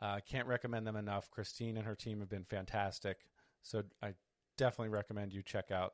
[0.00, 1.30] I uh, can't recommend them enough.
[1.30, 3.18] Christine and her team have been fantastic.
[3.62, 4.14] So I
[4.56, 5.92] definitely recommend you check out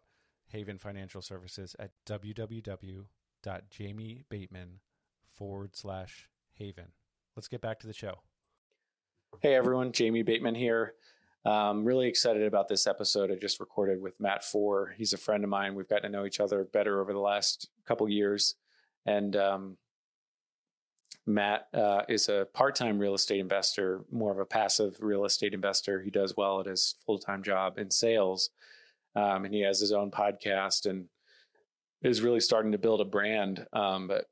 [0.48, 4.68] Haven Financial Services at www.jamiebateman
[5.32, 6.92] forward slash haven.
[7.34, 8.20] Let's get back to the show.
[9.40, 10.94] Hey everyone, Jamie Bateman here.
[11.44, 14.94] I'm really excited about this episode I just recorded with Matt Fore.
[14.96, 15.74] He's a friend of mine.
[15.74, 18.54] We've gotten to know each other better over the last couple years,
[19.04, 19.76] and um,
[21.26, 26.00] Matt uh, is a part-time real estate investor, more of a passive real estate investor.
[26.00, 28.50] He does well at his full-time job in sales,
[29.16, 31.06] um, and he has his own podcast and
[32.02, 33.66] is really starting to build a brand.
[33.72, 34.26] Um, but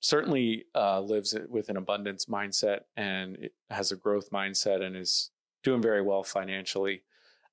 [0.00, 5.30] certainly uh, lives with an abundance mindset and has a growth mindset and is
[5.64, 7.02] doing very well financially.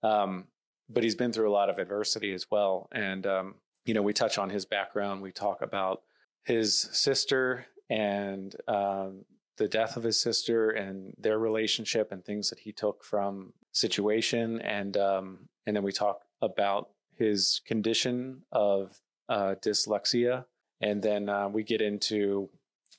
[0.03, 0.45] Um,
[0.87, 2.87] but he's been through a lot of adversity as well.
[2.91, 5.21] And, um, you know, we touch on his background.
[5.21, 6.03] We talk about
[6.43, 9.25] his sister and um,
[9.57, 14.61] the death of his sister and their relationship and things that he took from situation.
[14.61, 20.45] And, um, and then we talk about his condition of uh, dyslexia.
[20.81, 22.49] And then uh, we get into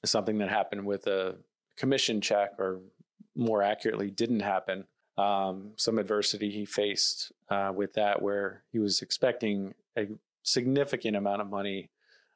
[0.05, 1.37] something that happened with a
[1.77, 2.81] commission check, or
[3.35, 4.85] more accurately, didn't happen
[5.19, 10.07] um, some adversity he faced uh, with that, where he was expecting a
[10.43, 11.91] significant amount of money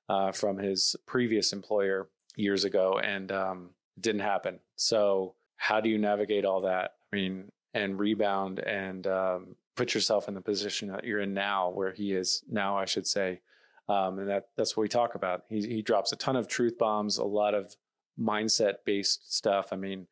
[0.08, 2.08] uh, from his previous employer
[2.40, 4.60] years ago, and um, didn't happen.
[4.76, 6.94] So, how do you navigate all that?
[7.12, 11.70] I mean, and rebound and um, put yourself in the position that you're in now,
[11.70, 13.40] where he is now, I should say.
[13.88, 15.44] Um, and that that's what we talk about.
[15.48, 17.74] He he drops a ton of truth bombs, a lot of
[18.18, 19.72] mindset based stuff.
[19.72, 20.06] I mean,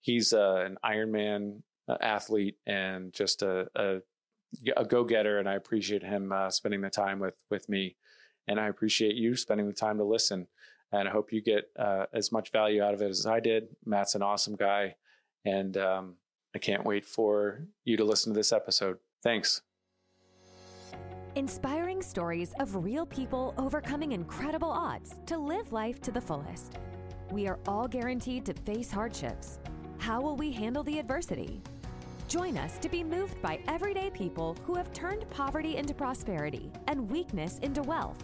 [0.00, 1.62] he's uh, an Ironman
[2.00, 3.98] athlete and just a, a,
[4.76, 5.38] a go getter.
[5.38, 7.96] And I appreciate him uh, spending the time with with me,
[8.48, 10.46] and I appreciate you spending the time to listen.
[10.92, 13.68] And I hope you get uh, as much value out of it as I did.
[13.84, 14.96] Matt's an awesome guy,
[15.44, 16.16] and um,
[16.54, 18.98] I can't wait for you to listen to this episode.
[19.22, 19.62] Thanks.
[21.34, 26.74] Inspiring stories of real people overcoming incredible odds to live life to the fullest.
[27.30, 29.58] We are all guaranteed to face hardships.
[29.96, 31.62] How will we handle the adversity?
[32.28, 37.10] Join us to be moved by everyday people who have turned poverty into prosperity and
[37.10, 38.22] weakness into wealth.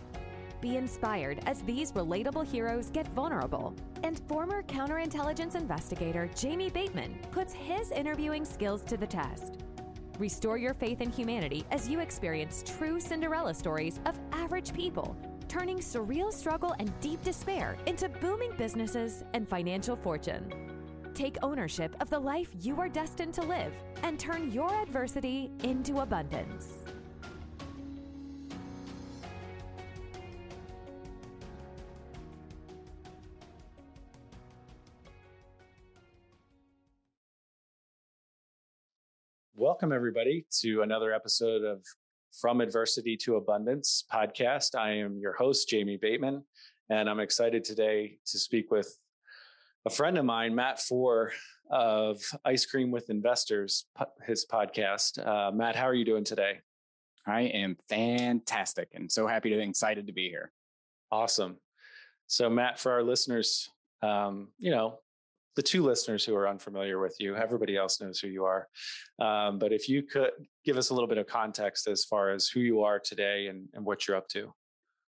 [0.60, 3.74] Be inspired as these relatable heroes get vulnerable.
[4.02, 9.58] And former counterintelligence investigator Jamie Bateman puts his interviewing skills to the test.
[10.18, 15.78] Restore your faith in humanity as you experience true Cinderella stories of average people, turning
[15.78, 20.52] surreal struggle and deep despair into booming businesses and financial fortune.
[21.14, 26.00] Take ownership of the life you are destined to live and turn your adversity into
[26.00, 26.78] abundance.
[39.68, 41.84] Welcome, everybody, to another episode of
[42.40, 44.74] From Adversity to Abundance podcast.
[44.74, 46.42] I am your host, Jamie Bateman,
[46.88, 48.98] and I'm excited today to speak with
[49.84, 51.32] a friend of mine, Matt Fore
[51.70, 53.84] of Ice Cream with Investors,
[54.26, 55.18] his podcast.
[55.18, 56.60] Uh, Matt, how are you doing today?
[57.26, 60.50] I am fantastic and so happy and excited to be here.
[61.12, 61.58] Awesome.
[62.26, 63.68] So, Matt, for our listeners,
[64.00, 65.00] um, you know,
[65.58, 68.68] the two listeners who are unfamiliar with you, everybody else knows who you are.
[69.18, 70.30] Um, but if you could
[70.64, 73.66] give us a little bit of context as far as who you are today and,
[73.74, 74.54] and what you're up to.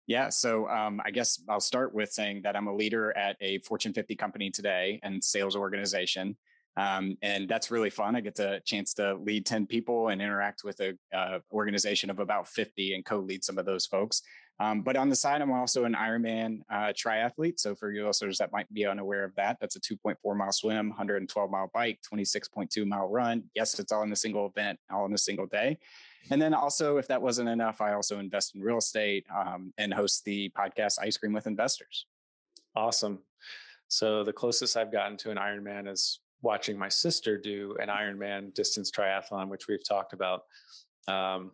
[0.07, 3.59] Yeah, so um, I guess I'll start with saying that I'm a leader at a
[3.59, 6.35] Fortune 50 company today and sales organization.
[6.79, 8.17] Um, and that's really fun.
[8.17, 12.21] I get the chance to lead 10 people and interact with a uh, organization of
[12.21, 14.23] about 50 and co-lead some of those folks.
[14.61, 17.61] Um, but on the side, I'm also an Ironman uh, triathlete.
[17.61, 20.89] So for your listeners that might be unaware of that, that's a 2.4 mile swim,
[20.89, 23.45] 112 mile bike, 26.2 mile run.
[23.55, 25.79] Yes, it's all in a single event, all in a single day.
[26.31, 29.95] And then also, if that wasn't enough, I also invest in real estate um, and
[29.95, 32.07] host the podcast Ice Cream with Investors.
[32.75, 33.21] Awesome.
[33.87, 38.53] So the closest I've gotten to an Ironman is watching my sister do an Ironman
[38.55, 40.43] distance triathlon, which we've talked about.
[41.07, 41.53] Um,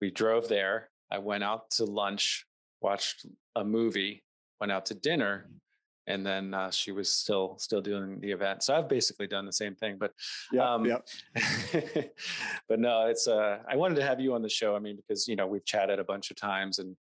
[0.00, 2.44] we drove there I went out to lunch,
[2.80, 3.24] watched
[3.54, 4.24] a movie,
[4.60, 5.48] went out to dinner,
[6.08, 8.64] and then uh, she was still still doing the event.
[8.64, 9.96] So I've basically done the same thing.
[9.98, 10.10] But
[10.52, 11.06] yeah, um, yep.
[12.68, 14.74] but no, it's uh, I wanted to have you on the show.
[14.74, 16.96] I mean, because you know we've chatted a bunch of times, and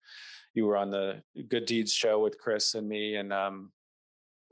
[0.53, 3.71] you were on the Good Deeds show with Chris and me, and um,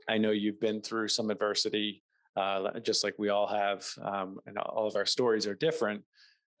[0.08, 2.02] I know you've been through some adversity,
[2.34, 6.02] uh, just like we all have, um, and all of our stories are different.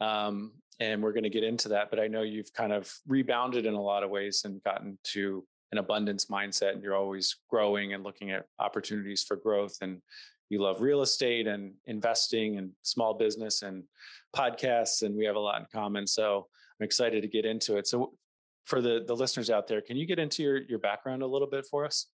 [0.02, 1.90] Um, and we're going to get into that.
[1.90, 5.46] But I know you've kind of rebounded in a lot of ways and gotten to
[5.72, 9.76] an abundance mindset, and you're always growing and looking at opportunities for growth.
[9.82, 10.00] And
[10.48, 13.84] you love real estate and investing and small business and
[14.34, 16.06] podcasts, and we have a lot in common.
[16.06, 16.46] So
[16.80, 17.86] I'm excited to get into it.
[17.86, 18.14] So
[18.64, 21.48] for the the listeners out there, can you get into your your background a little
[21.48, 22.06] bit for us?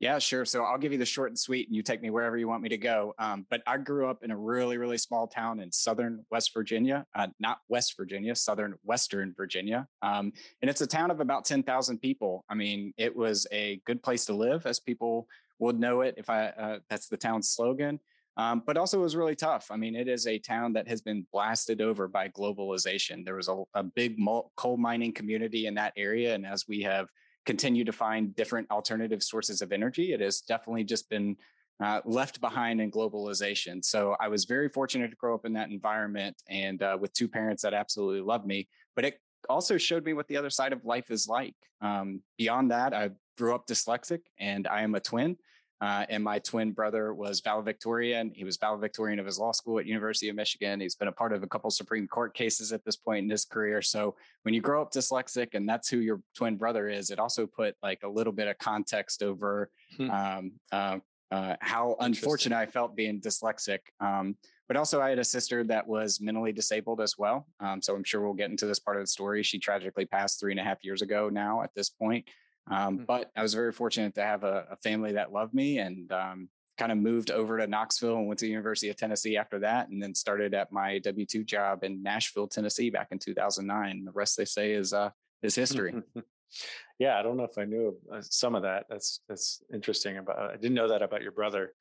[0.00, 0.46] Yeah, sure.
[0.46, 2.62] So I'll give you the short and sweet, and you take me wherever you want
[2.62, 3.14] me to go.
[3.18, 7.04] Um, but I grew up in a really, really small town in southern West Virginia,
[7.14, 9.86] uh, not West Virginia, southern Western Virginia.
[10.00, 10.32] Um,
[10.62, 12.46] and it's a town of about 10,000 people.
[12.48, 16.30] I mean, it was a good place to live, as people would know it if
[16.30, 18.00] I, uh, that's the town's slogan.
[18.38, 19.66] Um, but also it was really tough.
[19.70, 23.22] I mean, it is a town that has been blasted over by globalization.
[23.22, 24.16] There was a, a big
[24.56, 26.34] coal mining community in that area.
[26.34, 27.08] And as we have
[27.46, 30.12] continue to find different alternative sources of energy.
[30.12, 31.36] It has definitely just been
[31.82, 33.84] uh, left behind in globalization.
[33.84, 37.28] So I was very fortunate to grow up in that environment and uh, with two
[37.28, 38.68] parents that absolutely loved me.
[38.94, 41.54] But it also showed me what the other side of life is like.
[41.80, 45.36] Um, beyond that, I grew up dyslexic and I am a twin.
[45.80, 48.32] Uh, and my twin brother was valedictorian.
[48.34, 50.80] He was valedictorian of his law school at University of Michigan.
[50.80, 53.46] He's been a part of a couple Supreme Court cases at this point in his
[53.46, 53.80] career.
[53.80, 57.46] So when you grow up dyslexic and that's who your twin brother is, it also
[57.46, 60.10] put like a little bit of context over hmm.
[60.10, 60.98] um, uh,
[61.30, 63.78] uh, how unfortunate I felt being dyslexic.
[64.00, 64.36] Um,
[64.68, 67.46] but also, I had a sister that was mentally disabled as well.
[67.58, 69.42] Um, so I'm sure we'll get into this part of the story.
[69.42, 72.28] She tragically passed three and a half years ago now at this point.
[72.70, 73.04] Um, mm-hmm.
[73.04, 76.48] But I was very fortunate to have a, a family that loved me and um,
[76.78, 79.88] kind of moved over to Knoxville and went to the University of Tennessee after that,
[79.88, 84.04] and then started at my W two job in Nashville, Tennessee, back in 2009.
[84.04, 85.10] The rest they say is uh,
[85.42, 85.94] is history.
[86.98, 88.86] yeah, I don't know if I knew uh, some of that.
[88.88, 90.16] That's that's interesting.
[90.16, 91.74] About I didn't know that about your brother.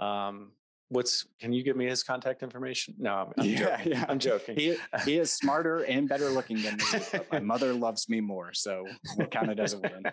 [0.00, 0.52] Um,
[0.88, 2.94] what's can you give me his contact information?
[2.98, 3.92] No i'm, I'm yeah, joking.
[3.92, 4.04] yeah.
[4.08, 4.56] i'm joking.
[4.56, 8.86] He, he is smarter and better looking than me my mother loves me more so
[9.16, 10.02] we'll count it as win.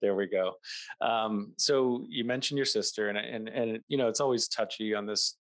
[0.00, 0.52] There we go.
[1.00, 5.06] Um, so you mentioned your sister and and and you know it's always touchy on
[5.06, 5.36] this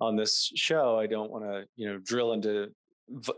[0.00, 0.98] on this show.
[0.98, 2.70] I don't want to you know drill into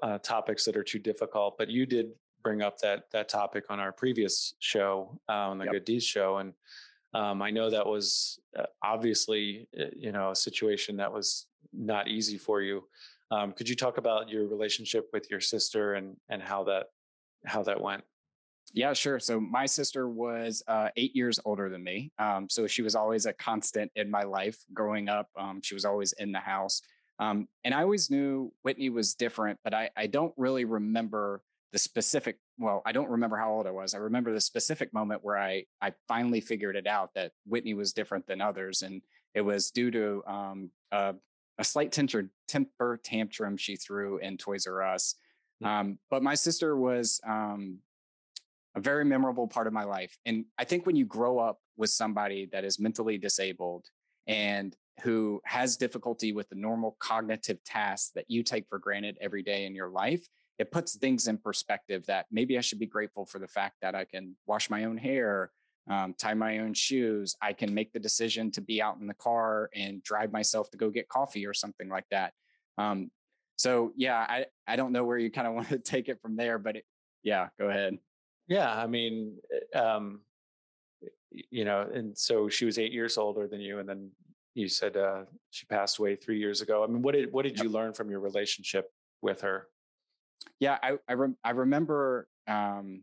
[0.03, 2.13] uh, topics that are too difficult but you did
[2.47, 5.73] bring up that that topic on our previous show uh, on the yep.
[5.73, 6.53] good deeds show and
[7.17, 12.09] um, I know that was uh, obviously, uh, you know, a situation that was not
[12.09, 12.85] easy for you.
[13.31, 16.89] Um, could you talk about your relationship with your sister and and how that
[17.47, 18.05] how that went?
[18.75, 19.19] Yeah, sure.
[19.19, 23.25] So my sister was uh, eight years older than me, um, so she was always
[23.25, 25.29] a constant in my life growing up.
[25.39, 26.83] Um, she was always in the house,
[27.19, 31.41] um, and I always knew Whitney was different, but I I don't really remember
[31.73, 35.23] the specific well i don't remember how old i was i remember the specific moment
[35.23, 39.03] where i i finally figured it out that whitney was different than others and
[39.35, 41.15] it was due to um, a,
[41.59, 45.17] a, slight temper, temper tantrum she threw in toys r us
[45.63, 45.73] mm-hmm.
[45.73, 47.79] um, but my sister was um,
[48.75, 51.91] a very memorable part of my life and i think when you grow up with
[51.91, 53.87] somebody that is mentally disabled
[54.27, 59.43] and who has difficulty with the normal cognitive tasks that you take for granted every
[59.43, 60.27] day in your life
[60.59, 63.95] it puts things in perspective that maybe I should be grateful for the fact that
[63.95, 65.51] I can wash my own hair,
[65.89, 67.37] um, tie my own shoes.
[67.43, 70.79] I can make the decision to be out in the car and drive myself to
[70.79, 72.33] go get coffee or something like that.
[72.79, 73.11] Um,
[73.57, 76.37] so yeah, I, I don't know where you kind of want to take it from
[76.37, 76.85] there, but it,
[77.23, 77.99] yeah, go ahead.
[78.49, 78.73] Yeah.
[78.73, 79.37] I mean,
[79.75, 80.21] eh, um,
[81.31, 83.79] you know, and so she was eight years older than you.
[83.79, 84.11] And then
[84.55, 86.83] you said, uh, she passed away three years ago.
[86.83, 89.69] I mean, what did, what did you learn from your relationship with her?
[90.61, 93.03] Yeah, I I, rem- I remember um,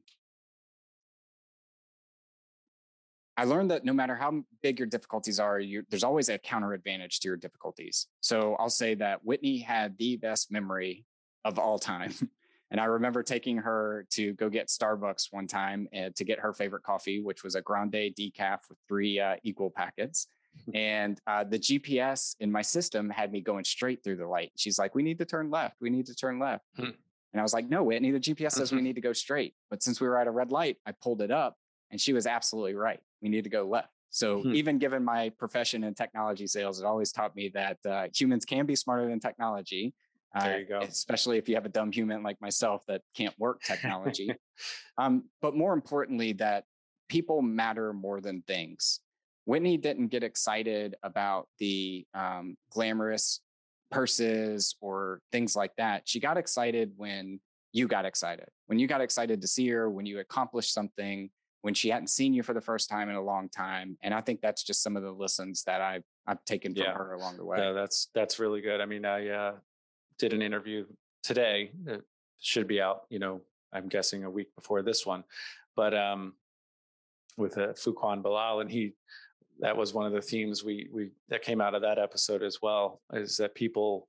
[3.36, 7.20] I learned that no matter how big your difficulties are, there's always a counter advantage
[7.22, 8.08] to your difficulties.
[8.22, 11.06] So I'll say that Whitney had the best memory
[11.44, 12.14] of all time.
[12.72, 16.54] and I remember taking her to go get Starbucks one time uh, to get her
[16.54, 20.28] favorite coffee, which was a grande decaf with three uh, equal packets.
[20.76, 24.52] and uh, the GPS in my system had me going straight through the light.
[24.56, 25.78] She's like, "We need to turn left.
[25.82, 26.92] We need to turn left." Hmm.
[27.34, 28.12] And I was like, "No, Whitney.
[28.12, 28.86] The GPS says we mm-hmm.
[28.86, 31.32] need to go straight." But since we were at a red light, I pulled it
[31.32, 31.56] up,
[31.92, 33.90] and she was absolutely right we need to go left.
[34.10, 34.54] So hmm.
[34.54, 38.68] even given my profession in technology sales, it always taught me that uh, humans can
[38.68, 39.96] be smarter than technology.
[40.36, 40.80] Uh, there you go.
[40.80, 44.32] Especially if you have a dumb human like myself that can't work technology.
[44.98, 46.66] um, but more importantly, that
[47.10, 49.00] people matter more than things.
[49.46, 53.42] Whitney didn't get excited about the um, glamorous
[53.94, 56.04] purses or things like that.
[56.06, 57.40] She got excited when
[57.72, 58.50] you got excited.
[58.68, 61.30] When you got excited to see her, when you accomplished something,
[61.62, 63.98] when she hadn't seen you for the first time in a long time.
[64.02, 66.94] And I think that's just some of the lessons that I've I've taken from yeah.
[66.94, 67.58] her along the way.
[67.58, 68.82] Yeah, that's that's really good.
[68.82, 69.54] I mean, I uh,
[70.18, 70.86] did an interview
[71.22, 71.72] today.
[71.86, 72.04] It
[72.40, 75.24] should be out, you know, I'm guessing a week before this one,
[75.76, 76.34] but um,
[77.38, 78.94] with uh, Fuquan Bilal, and he
[79.64, 82.60] that was one of the themes we we that came out of that episode as
[82.62, 84.08] well is that people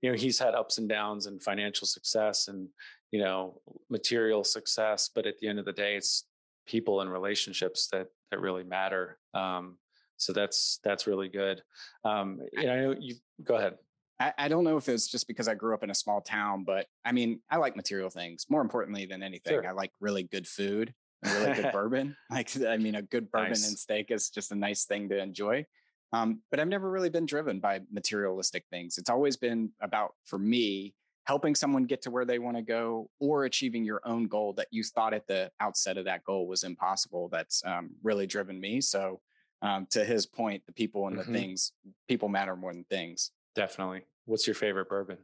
[0.00, 2.68] you know he's had ups and downs and financial success and
[3.10, 3.60] you know
[3.90, 6.24] material success but at the end of the day it's
[6.66, 9.18] people and relationships that that really matter.
[9.32, 9.78] Um,
[10.16, 11.62] so that's that's really good.
[12.04, 13.74] Um, you know, I know you go ahead.
[14.20, 16.62] I, I, don't know if it's just because I grew up in a small town,
[16.62, 19.54] but I mean, I like material things more importantly than anything.
[19.54, 19.66] Sure.
[19.66, 22.16] I like really good food and really good bourbon.
[22.30, 23.68] Like, I mean, a good bourbon nice.
[23.68, 25.66] and steak is just a nice thing to enjoy.
[26.12, 28.98] Um, but I've never really been driven by materialistic things.
[28.98, 30.94] It's always been about, for me,
[31.26, 34.68] helping someone get to where they want to go or achieving your own goal that
[34.70, 38.80] you thought at the outset of that goal was impossible that's um, really driven me
[38.80, 39.20] so
[39.62, 41.32] um, to his point the people and the mm-hmm.
[41.32, 41.72] things
[42.08, 45.18] people matter more than things definitely what's your favorite bourbon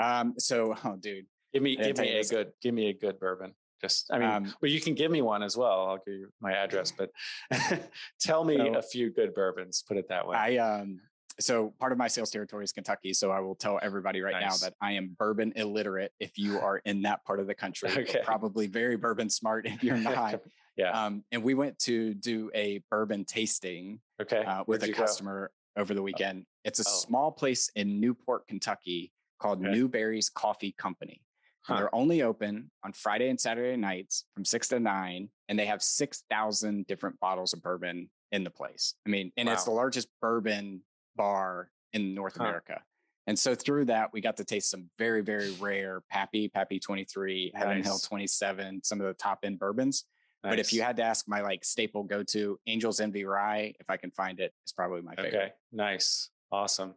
[0.00, 3.54] um, so oh dude give me give me a good give me a good bourbon
[3.82, 6.28] just i mean um, well you can give me one as well i'll give you
[6.40, 7.10] my address but
[8.20, 11.00] tell me so, a few good bourbons put it that way i um
[11.40, 13.12] so part of my sales territory is Kentucky.
[13.12, 14.62] So I will tell everybody right nice.
[14.62, 17.90] now that I am bourbon illiterate if you are in that part of the country.
[17.90, 18.20] Okay.
[18.24, 20.40] Probably very bourbon smart if you're not.
[20.76, 20.90] yeah.
[20.90, 24.44] Um, and we went to do a bourbon tasting okay.
[24.44, 25.82] Uh, with a customer go?
[25.82, 26.04] over the oh.
[26.04, 26.46] weekend.
[26.64, 26.90] It's a oh.
[26.90, 29.72] small place in Newport, Kentucky called okay.
[29.72, 31.20] Newberry's Coffee Company.
[31.64, 31.76] Huh.
[31.76, 35.82] They're only open on Friday and Saturday nights from six to nine, and they have
[35.82, 38.94] 6,000 different bottles of bourbon in the place.
[39.06, 39.54] I mean, and wow.
[39.54, 40.82] it's the largest bourbon
[41.14, 42.44] bar in North huh.
[42.44, 42.82] America.
[43.28, 47.52] And so through that, we got to taste some very, very rare Pappy, Pappy 23,
[47.54, 47.84] Heaven nice.
[47.84, 50.04] Hill 27, some of the top end bourbons.
[50.42, 50.52] Nice.
[50.52, 53.88] But if you had to ask my like staple go to, Angel's Envy Rye, if
[53.88, 55.34] I can find it, is probably my favorite.
[55.34, 56.30] Okay, nice.
[56.50, 56.94] Awesome.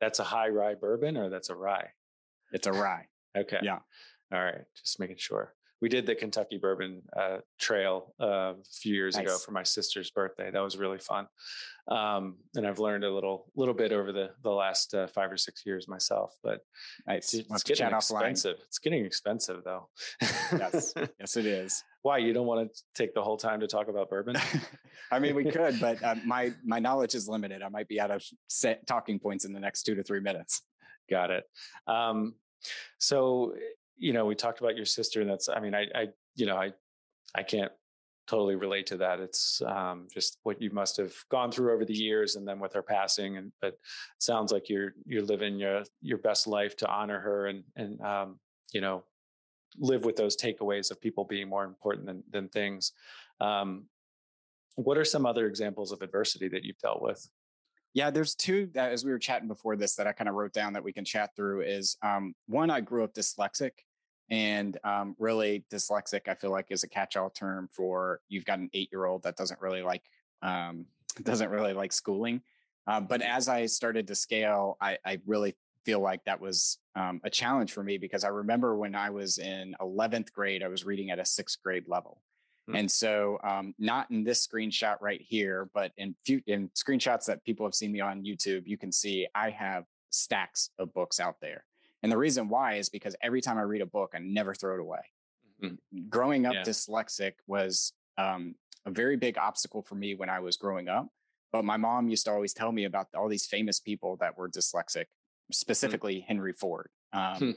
[0.00, 1.90] That's a high rye bourbon or that's a rye?
[2.52, 3.06] It's a rye.
[3.36, 3.58] Okay.
[3.62, 3.78] Yeah.
[4.32, 4.62] All right.
[4.76, 9.24] Just making sure we did the Kentucky Bourbon uh, Trail uh, a few years nice.
[9.24, 10.50] ago for my sister's birthday.
[10.50, 11.26] That was really fun,
[11.88, 15.36] um, and I've learned a little little bit over the the last uh, five or
[15.36, 16.34] six years myself.
[16.42, 16.60] But
[17.06, 17.34] nice.
[17.34, 18.56] it's, it's getting expensive.
[18.56, 18.64] Offline.
[18.66, 19.88] It's getting expensive though.
[20.22, 21.84] yes, yes, it is.
[22.02, 24.36] Why you don't want to take the whole time to talk about bourbon?
[25.10, 27.62] I mean, we could, but uh, my my knowledge is limited.
[27.62, 30.62] I might be out of set talking points in the next two to three minutes.
[31.10, 31.44] Got it.
[31.86, 32.34] Um,
[32.98, 33.54] so
[33.98, 36.56] you know, we talked about your sister, and that's, I mean, I, I, you know,
[36.56, 36.72] I,
[37.34, 37.72] I can't
[38.26, 39.20] totally relate to that.
[39.20, 42.72] It's um, just what you must have gone through over the years, and then with
[42.74, 43.36] her passing.
[43.36, 43.78] And but it
[44.18, 48.38] sounds like you're you're living your your best life to honor her, and and um,
[48.72, 49.04] you know,
[49.78, 52.92] live with those takeaways of people being more important than than things.
[53.40, 53.86] Um,
[54.74, 57.26] what are some other examples of adversity that you've dealt with?
[57.96, 60.52] Yeah, there's two that as we were chatting before this that I kind of wrote
[60.52, 63.70] down that we can chat through is um, one, I grew up dyslexic
[64.28, 68.68] and um, really dyslexic, I feel like is a catch-all term for you've got an
[68.74, 70.02] eight-year-old that doesn't really like
[70.42, 70.84] um,
[71.22, 72.42] doesn't really like schooling.
[72.86, 77.22] Uh, but as I started to scale, I, I really feel like that was um,
[77.24, 80.84] a challenge for me because I remember when I was in 11th grade, I was
[80.84, 82.20] reading at a sixth grade level.
[82.68, 82.78] Mm.
[82.80, 87.44] And so, um, not in this screenshot right here, but in few, in screenshots that
[87.44, 91.36] people have seen me on YouTube, you can see I have stacks of books out
[91.40, 91.64] there.
[92.02, 94.74] And the reason why is because every time I read a book, I never throw
[94.74, 95.00] it away.
[95.62, 96.08] Mm-hmm.
[96.08, 96.62] Growing up yeah.
[96.62, 98.54] dyslexic was um,
[98.84, 101.08] a very big obstacle for me when I was growing up.
[101.52, 104.48] But my mom used to always tell me about all these famous people that were
[104.48, 105.52] dyslexic, hmm.
[105.52, 106.24] specifically mm.
[106.24, 106.88] Henry Ford.
[107.12, 107.50] Um, hmm.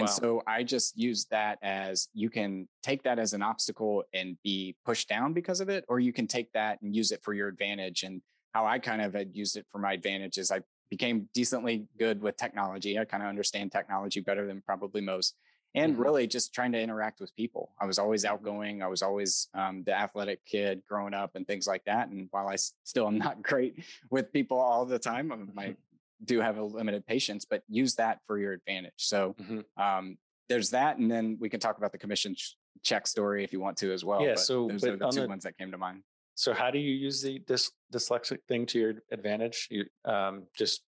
[0.00, 0.12] And wow.
[0.14, 4.74] so I just use that as you can take that as an obstacle and be
[4.86, 7.48] pushed down because of it, or you can take that and use it for your
[7.48, 8.02] advantage.
[8.02, 8.22] And
[8.54, 12.22] how I kind of had used it for my advantage is I became decently good
[12.22, 12.98] with technology.
[12.98, 15.36] I kind of understand technology better than probably most.
[15.74, 16.02] And mm-hmm.
[16.02, 17.72] really just trying to interact with people.
[17.78, 18.82] I was always outgoing.
[18.82, 22.08] I was always um, the athletic kid growing up and things like that.
[22.08, 25.76] And while I still am not great with people all the time, um, I
[26.24, 28.92] do have a limited patience, but use that for your advantage.
[28.96, 29.82] So mm-hmm.
[29.82, 30.98] um, there's that.
[30.98, 33.92] And then we can talk about the commission ch- check story if you want to
[33.92, 34.22] as well.
[34.22, 34.30] Yeah.
[34.30, 36.02] But so those are the two the, ones that came to mind.
[36.34, 39.68] So how do you use the dys- dyslexic thing to your advantage?
[39.70, 40.82] You um, just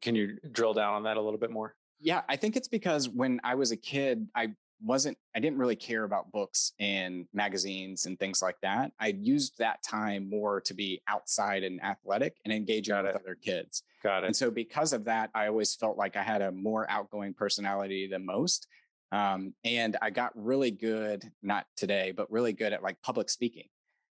[0.00, 1.74] can you drill down on that a little bit more?
[2.00, 5.76] Yeah, I think it's because when I was a kid, I wasn't I didn't really
[5.76, 8.92] care about books and magazines and things like that.
[8.98, 13.82] I used that time more to be outside and athletic and engaging with other kids.
[14.02, 14.26] Got it.
[14.26, 18.06] And so because of that, I always felt like I had a more outgoing personality
[18.06, 18.66] than most.
[19.12, 23.68] Um, and I got really good, not today, but really good at like public speaking.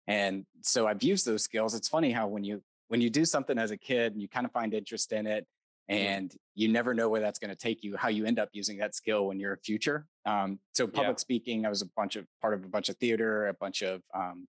[0.08, 1.74] And so I've used those skills.
[1.74, 4.46] It's funny how when you when you do something as a kid and you kind
[4.46, 5.48] of find interest in it
[5.88, 8.77] and you never know where that's going to take you how you end up using
[8.77, 11.22] that skill when you're a future um, so public yeah.
[11.22, 14.01] speaking i was a bunch of part of a bunch of theater a bunch of
[14.13, 14.48] um,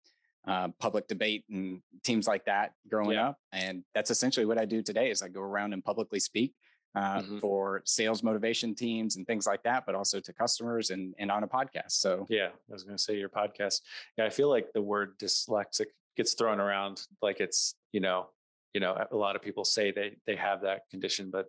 [0.47, 3.29] uh, public debate and teams like that growing yeah.
[3.29, 6.53] up and that's essentially what i do today is i go around and publicly speak
[6.95, 7.37] uh, mm-hmm.
[7.39, 11.43] for sales motivation teams and things like that but also to customers and, and on
[11.43, 13.81] a podcast so yeah i was going to say your podcast
[14.17, 18.27] yeah i feel like the word dyslexic gets thrown around like it's you know
[18.73, 21.47] you know a lot of people say they they have that condition but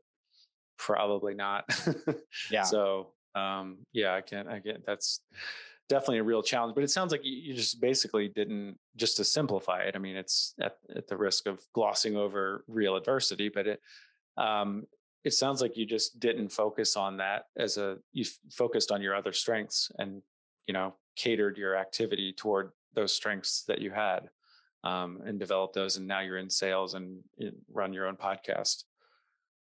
[0.78, 1.64] probably not
[2.50, 4.48] yeah so um yeah i can't.
[4.48, 4.84] i can't.
[4.86, 5.20] that's
[5.88, 9.80] definitely a real challenge but it sounds like you just basically didn't just to simplify
[9.80, 13.80] it i mean it's at, at the risk of glossing over real adversity but it
[14.36, 14.84] um
[15.24, 19.14] it sounds like you just didn't focus on that as a you focused on your
[19.14, 20.22] other strengths and
[20.66, 24.28] you know catered your activity toward those strengths that you had
[24.84, 25.96] um, and develop those.
[25.96, 27.18] And now you're in sales and
[27.72, 28.84] run your own podcast.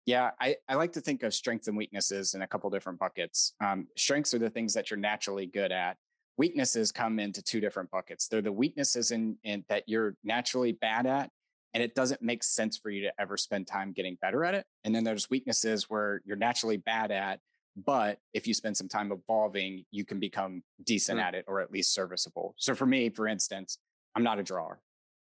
[0.05, 3.53] Yeah, I, I like to think of strengths and weaknesses in a couple different buckets.
[3.63, 5.97] Um, strengths are the things that you're naturally good at.
[6.37, 8.27] Weaknesses come into two different buckets.
[8.27, 11.29] They're the weaknesses in, in that you're naturally bad at,
[11.73, 14.65] and it doesn't make sense for you to ever spend time getting better at it.
[14.83, 17.39] And then there's weaknesses where you're naturally bad at,
[17.75, 21.23] but if you spend some time evolving, you can become decent mm.
[21.23, 22.55] at it or at least serviceable.
[22.57, 23.77] So for me, for instance,
[24.15, 24.79] I'm not a drawer.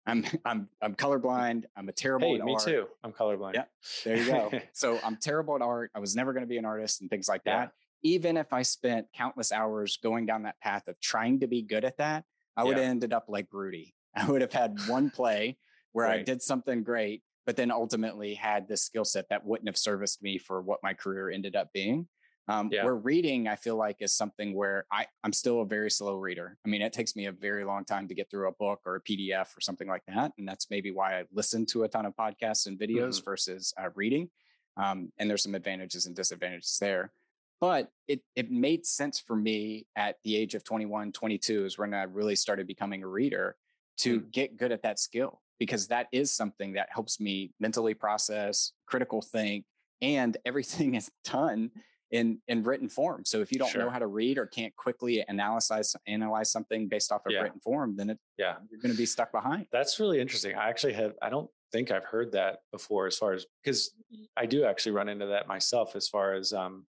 [0.07, 1.65] I'm I'm I'm colorblind.
[1.75, 2.35] I'm a terrible.
[2.35, 2.63] Hey, me art.
[2.63, 2.87] too.
[3.03, 3.53] I'm colorblind.
[3.53, 3.65] Yeah,
[4.03, 4.51] there you go.
[4.73, 5.91] so I'm terrible at art.
[5.93, 7.57] I was never going to be an artist and things like yeah.
[7.57, 7.71] that.
[8.03, 11.83] Even if I spent countless hours going down that path of trying to be good
[11.83, 12.23] at that,
[12.55, 12.83] I would yeah.
[12.83, 13.93] have ended up like Rudy.
[14.15, 15.57] I would have had one play
[15.91, 16.21] where right.
[16.21, 20.23] I did something great, but then ultimately had this skill set that wouldn't have serviced
[20.23, 22.07] me for what my career ended up being.
[22.49, 22.85] Um, yeah.
[22.85, 26.57] Where reading, I feel like, is something where I, I'm still a very slow reader.
[26.65, 28.95] I mean, it takes me a very long time to get through a book or
[28.95, 30.31] a PDF or something like that.
[30.37, 33.25] And that's maybe why I listen to a ton of podcasts and videos mm-hmm.
[33.25, 34.29] versus uh, reading.
[34.77, 37.11] Um, and there's some advantages and disadvantages there.
[37.59, 41.93] But it, it made sense for me at the age of 21, 22 is when
[41.93, 43.57] I really started becoming a reader
[43.97, 44.29] to mm-hmm.
[44.29, 49.21] get good at that skill because that is something that helps me mentally process, critical
[49.21, 49.65] think,
[50.01, 51.71] and everything is done
[52.11, 53.25] in in written form.
[53.25, 53.81] So if you don't sure.
[53.81, 57.41] know how to read or can't quickly analyze analyze something based off of yeah.
[57.41, 59.67] written form, then it yeah you're going to be stuck behind.
[59.71, 60.55] That's really interesting.
[60.55, 63.91] I actually have I don't think I've heard that before as far as because
[64.37, 66.85] I do actually run into that myself as far as um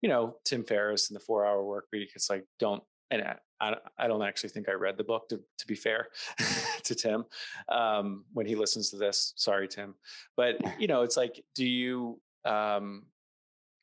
[0.00, 3.24] you know Tim Ferriss and the 4 hour work week it's like don't and
[3.60, 6.08] I, I don't actually think I read the book to, to be fair
[6.84, 7.24] to Tim
[7.68, 9.32] um, when he listens to this.
[9.36, 9.94] Sorry, Tim.
[10.36, 13.04] But, you know, it's like, do you, um,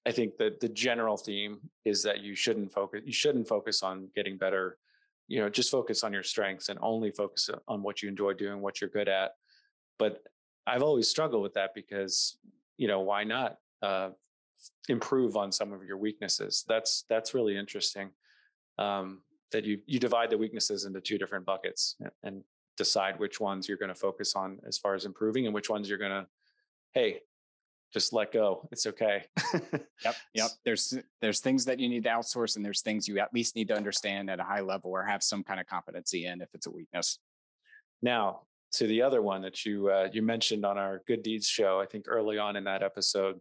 [0.07, 4.07] I think that the general theme is that you shouldn't focus you shouldn't focus on
[4.15, 4.77] getting better.
[5.27, 8.61] You know, just focus on your strengths and only focus on what you enjoy doing,
[8.61, 9.31] what you're good at.
[9.99, 10.23] But
[10.65, 12.37] I've always struggled with that because,
[12.77, 14.11] you know, why not uh,
[14.87, 16.63] improve on some of your weaknesses?
[16.69, 18.11] That's that's really interesting.
[18.79, 22.43] Um, that you you divide the weaknesses into two different buckets and,
[22.77, 25.89] decide which ones you're going to focus on as far as improving and which ones
[25.89, 26.27] you're going to
[26.93, 27.19] hey
[27.93, 28.67] just let go.
[28.71, 29.23] It's okay.
[30.03, 30.15] yep.
[30.33, 30.49] Yep.
[30.65, 33.69] There's there's things that you need to outsource and there's things you at least need
[33.69, 36.67] to understand at a high level or have some kind of competency in if it's
[36.67, 37.19] a weakness.
[38.01, 38.41] Now,
[38.73, 41.85] to the other one that you uh, you mentioned on our good deeds show, I
[41.85, 43.39] think early on in that episode,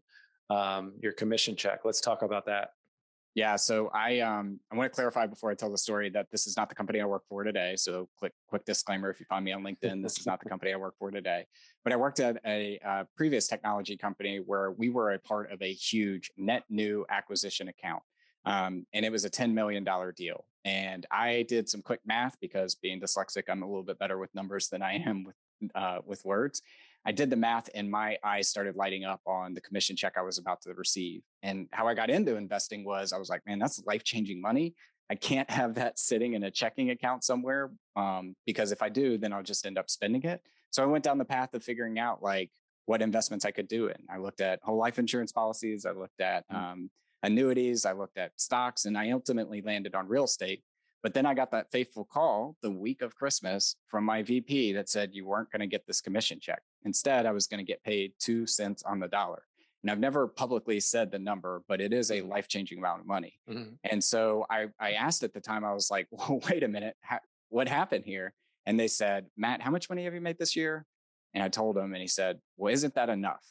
[0.48, 1.80] um, your commission check.
[1.84, 2.70] Let's talk about that.
[3.36, 6.46] Yeah, so I um I want to clarify before I tell the story that this
[6.46, 7.74] is not the company I work for today.
[7.76, 10.72] So quick quick disclaimer: if you find me on LinkedIn, this is not the company
[10.72, 11.44] I work for today.
[11.84, 15.52] But I worked at a, a uh, previous technology company where we were a part
[15.52, 18.02] of a huge net new acquisition account.
[18.46, 19.84] Um, and it was a $10 million
[20.16, 20.44] deal.
[20.64, 24.32] And I did some quick math because being dyslexic, I'm a little bit better with
[24.36, 25.34] numbers than I am with,
[25.74, 26.62] uh, with words.
[27.06, 30.22] I did the math and my eyes started lighting up on the commission check I
[30.22, 31.22] was about to receive.
[31.42, 34.74] And how I got into investing was I was like, man, that's life changing money.
[35.08, 39.18] I can't have that sitting in a checking account somewhere um, because if I do,
[39.18, 40.42] then I'll just end up spending it.
[40.70, 42.50] So I went down the path of figuring out like
[42.86, 43.88] what investments I could do.
[43.88, 45.86] And I looked at whole life insurance policies.
[45.86, 46.56] I looked at mm.
[46.56, 46.90] um,
[47.22, 47.86] annuities.
[47.86, 50.64] I looked at stocks and I ultimately landed on real estate.
[51.02, 54.88] But then I got that faithful call the week of Christmas from my VP that
[54.88, 56.62] said you weren't going to get this commission check.
[56.86, 59.42] Instead, I was going to get paid two cents on the dollar.
[59.82, 62.28] And I've never publicly said the number, but it is a mm-hmm.
[62.28, 63.34] life changing amount of money.
[63.50, 63.74] Mm-hmm.
[63.84, 66.96] And so I, I asked at the time, I was like, well, wait a minute,
[67.50, 68.32] what happened here?
[68.64, 70.86] And they said, Matt, how much money have you made this year?
[71.34, 73.44] And I told him, and he said, well, isn't that enough?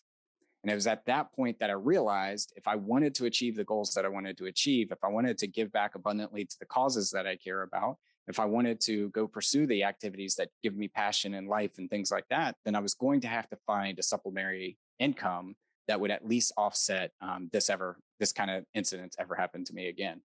[0.63, 3.63] And it was at that point that I realized if I wanted to achieve the
[3.63, 6.65] goals that I wanted to achieve, if I wanted to give back abundantly to the
[6.65, 10.75] causes that I care about, if I wanted to go pursue the activities that give
[10.75, 13.57] me passion in life and things like that, then I was going to have to
[13.67, 15.55] find a supplementary income
[15.87, 19.73] that would at least offset um, this ever this kind of incidents ever happen to
[19.73, 20.21] me again.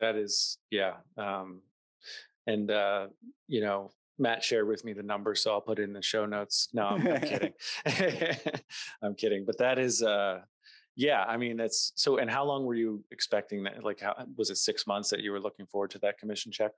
[0.00, 1.60] That is, yeah, um,
[2.46, 3.08] and uh,
[3.48, 6.26] you know, Matt shared with me the number, so I'll put it in the show
[6.26, 6.68] notes.
[6.72, 7.52] No, I'm, I'm kidding.
[9.02, 10.40] I'm kidding, but that is, uh,
[10.96, 11.24] yeah.
[11.24, 12.18] I mean, that's so.
[12.18, 13.82] And how long were you expecting that?
[13.84, 14.56] Like, how was it?
[14.56, 16.72] Six months that you were looking forward to that commission check?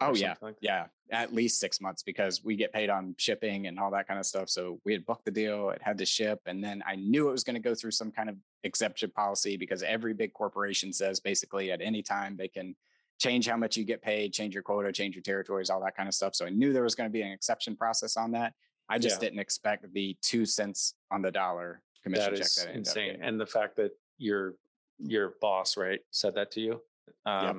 [0.00, 3.78] Oh yeah, like yeah, at least six months because we get paid on shipping and
[3.78, 4.48] all that kind of stuff.
[4.48, 7.32] So we had booked the deal, it had to ship, and then I knew it
[7.32, 11.20] was going to go through some kind of exception policy because every big corporation says
[11.20, 12.74] basically at any time they can
[13.20, 16.08] change how much you get paid, change your quota, change your territories, all that kind
[16.08, 16.34] of stuff.
[16.34, 18.54] So I knew there was going to be an exception process on that.
[18.88, 19.28] I just yeah.
[19.28, 22.66] didn't expect the two cents on the dollar commission that check.
[22.66, 24.54] That insane, and the fact that your
[24.98, 26.80] your boss right said that to you.
[27.26, 27.56] Um, yep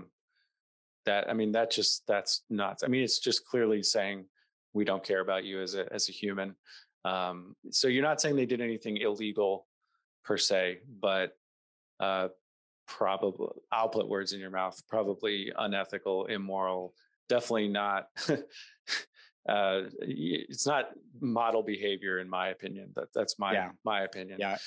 [1.05, 2.83] that i mean that just that's nuts.
[2.83, 4.25] I mean it's just clearly saying
[4.73, 6.55] we don't care about you as a as a human.
[7.05, 9.67] Um, so you're not saying they did anything illegal
[10.23, 11.37] per se but
[11.99, 12.29] uh,
[12.87, 16.93] probably i'll put words in your mouth probably unethical immoral
[17.29, 18.07] definitely not
[19.49, 20.89] uh, it's not
[21.19, 23.69] model behavior in my opinion that that's my yeah.
[23.83, 24.37] my opinion.
[24.39, 24.57] Yeah.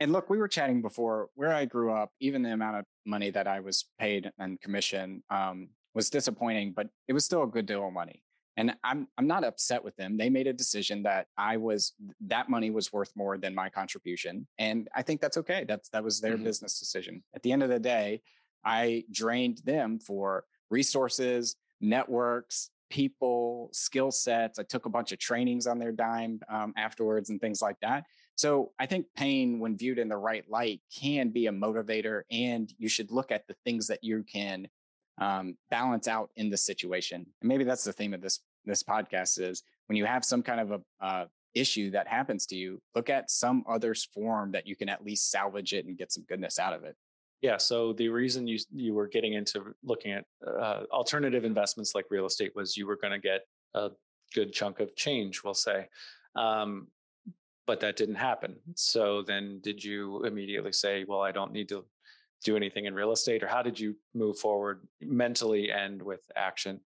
[0.00, 3.30] And look we were chatting before where i grew up even the amount of money
[3.30, 7.66] that i was paid and commission um, was disappointing, but it was still a good
[7.66, 8.22] deal of money.
[8.56, 10.16] And I'm I'm not upset with them.
[10.16, 11.92] They made a decision that I was
[12.26, 15.64] that money was worth more than my contribution, and I think that's okay.
[15.66, 16.44] That's that was their mm-hmm.
[16.44, 17.24] business decision.
[17.34, 18.22] At the end of the day,
[18.64, 24.60] I drained them for resources, networks, people, skill sets.
[24.60, 28.04] I took a bunch of trainings on their dime um, afterwards and things like that.
[28.36, 32.72] So I think pain, when viewed in the right light, can be a motivator, and
[32.78, 34.68] you should look at the things that you can
[35.18, 37.26] um, balance out in the situation.
[37.40, 40.60] And maybe that's the theme of this this podcast is when you have some kind
[40.60, 41.24] of a uh,
[41.54, 45.30] issue that happens to you, look at some other form that you can at least
[45.30, 46.96] salvage it and get some goodness out of it.
[47.42, 47.58] Yeah.
[47.58, 52.26] So the reason you you were getting into looking at uh, alternative investments like real
[52.26, 53.42] estate was you were going to get
[53.74, 53.90] a
[54.34, 55.88] good chunk of change, we'll say.
[56.36, 56.88] Um,
[57.66, 58.56] but that didn't happen.
[58.76, 61.84] So then, did you immediately say, "Well, I don't need to
[62.44, 66.80] do anything in real estate or how did you move forward mentally and with action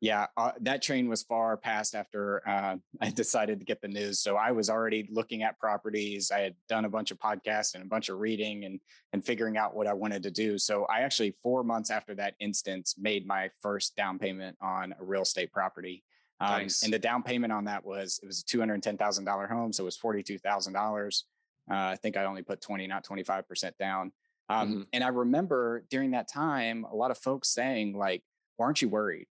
[0.00, 4.20] yeah uh, that train was far past after uh, i decided to get the news
[4.20, 7.82] so i was already looking at properties i had done a bunch of podcasts and
[7.82, 8.78] a bunch of reading and
[9.12, 12.34] and figuring out what i wanted to do so i actually four months after that
[12.38, 16.04] instance made my first down payment on a real estate property
[16.40, 16.82] um, nice.
[16.82, 19.98] and the down payment on that was it was a $210000 home so it was
[19.98, 21.22] $42000
[21.70, 24.12] uh, i think i only put 20 not 25% down
[24.50, 24.82] um, mm-hmm.
[24.92, 28.24] And I remember during that time, a lot of folks saying, like,
[28.58, 29.28] well, aren't you worried?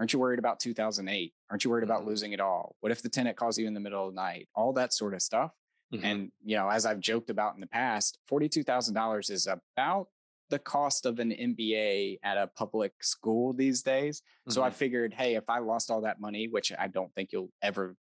[0.00, 1.32] Aren't you worried about 2008?
[1.48, 1.90] Aren't you worried mm-hmm.
[1.92, 2.74] about losing it all?
[2.80, 4.48] What if the tenant calls you in the middle of the night?
[4.56, 5.52] All that sort of stuff.
[5.94, 6.04] Mm-hmm.
[6.04, 10.08] And, you know, as I've joked about in the past, $42,000 is about
[10.50, 14.22] the cost of an MBA at a public school these days.
[14.48, 14.76] So I mm-hmm.
[14.76, 17.94] figured, hey, if I lost all that money, which I don't think you'll ever,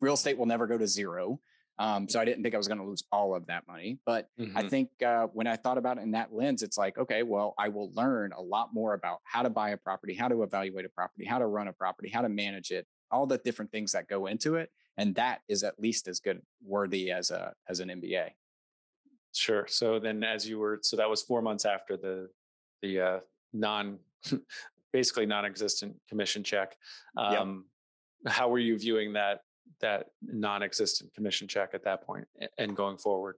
[0.00, 1.40] real estate will never go to zero.
[1.78, 3.98] Um, so I didn't think I was going to lose all of that money.
[4.04, 4.56] But mm-hmm.
[4.56, 7.54] I think uh, when I thought about it in that lens, it's like, okay, well,
[7.58, 10.84] I will learn a lot more about how to buy a property, how to evaluate
[10.84, 13.92] a property, how to run a property, how to manage it, all the different things
[13.92, 14.70] that go into it.
[14.96, 18.30] And that is at least as good worthy as a as an MBA.
[19.32, 19.66] Sure.
[19.68, 22.28] So then as you were so that was four months after the
[22.82, 23.18] the uh,
[23.52, 23.98] non
[24.92, 26.76] basically non-existent commission check.
[27.16, 27.64] Um,
[28.24, 28.32] yep.
[28.32, 29.42] how were you viewing that
[29.80, 32.26] that non-existent commission check at that point
[32.58, 33.36] and going forward?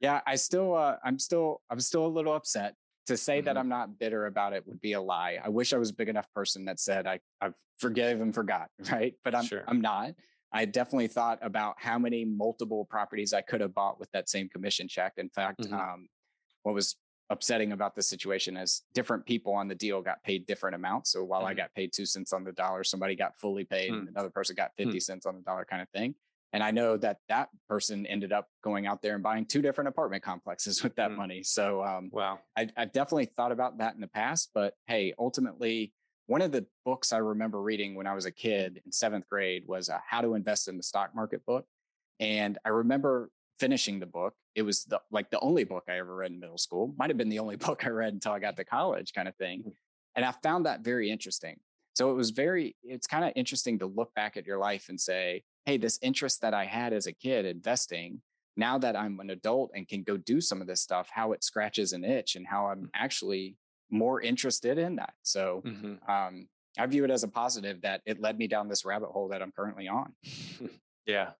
[0.00, 2.74] Yeah, I still, uh, I'm still, I'm still a little upset.
[3.06, 3.46] to say mm-hmm.
[3.46, 5.38] that I'm not bitter about it would be a lie.
[5.42, 8.68] I wish I was a big enough person that said I I forgive and forgot,
[8.92, 9.14] right?
[9.24, 9.64] But I'm sure.
[9.66, 10.12] I'm not.
[10.52, 14.48] I definitely thought about how many multiple properties I could have bought with that same
[14.48, 15.14] commission check.
[15.16, 15.74] In fact, mm-hmm.
[15.74, 16.08] um,
[16.62, 16.96] what was
[17.32, 21.10] upsetting about the situation is different people on the deal got paid different amounts.
[21.10, 21.48] So while mm-hmm.
[21.48, 24.00] I got paid two cents on the dollar, somebody got fully paid, mm-hmm.
[24.00, 25.02] and another person got 50 mm.
[25.02, 26.14] cents on the dollar, kind of thing.
[26.52, 29.88] And I know that that person ended up going out there and buying two different
[29.88, 31.16] apartment complexes with that mm.
[31.16, 31.42] money.
[31.42, 34.50] So, um, wow, I, I've definitely thought about that in the past.
[34.54, 35.94] But hey, ultimately,
[36.26, 39.64] one of the books I remember reading when I was a kid in seventh grade
[39.66, 41.64] was a How to Invest in the Stock Market book.
[42.20, 43.30] And I remember
[43.62, 44.34] finishing the book.
[44.56, 46.92] It was the, like the only book I ever read in middle school.
[46.98, 49.36] Might have been the only book I read until I got to college, kind of
[49.36, 49.62] thing.
[49.64, 49.72] Mm.
[50.16, 51.60] And I found that very interesting.
[51.94, 55.00] So it was very, it's kind of interesting to look back at your life and
[55.00, 58.20] say, hey, this interest that I had as a kid investing,
[58.56, 61.44] now that I'm an adult and can go do some of this stuff, how it
[61.44, 62.90] scratches an itch and how I'm mm.
[62.94, 63.56] actually
[63.90, 65.12] more interested in that.
[65.22, 66.10] So mm-hmm.
[66.10, 69.28] um, I view it as a positive that it led me down this rabbit hole
[69.28, 70.14] that I'm currently on.
[71.06, 71.30] yeah.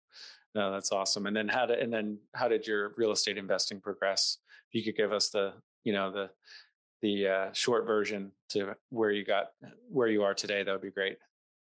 [0.54, 1.26] No, that's awesome.
[1.26, 4.38] And then how did and then how did your real estate investing progress?
[4.70, 6.30] If you could give us the, you know, the
[7.00, 9.50] the uh, short version to where you got
[9.90, 11.18] where you are today, that would be great.